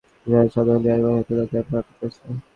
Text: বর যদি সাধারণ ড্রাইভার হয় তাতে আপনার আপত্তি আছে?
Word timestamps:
বর 0.25 0.33
যদি 0.35 0.49
সাধারণ 0.55 0.81
ড্রাইভার 0.83 1.11
হয় 1.13 1.25
তাতে 1.29 1.55
আপনার 1.61 1.79
আপত্তি 1.81 2.03
আছে? 2.07 2.21